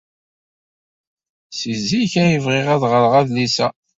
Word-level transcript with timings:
Seg 1.59 1.75
zik 1.87 2.13
ay 2.23 2.35
bɣiɣ 2.43 2.67
ad 2.73 2.83
ɣreɣ 2.91 3.13
adlis-a. 3.19 3.67